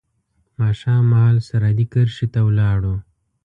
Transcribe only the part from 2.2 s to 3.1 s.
ته ولاړو.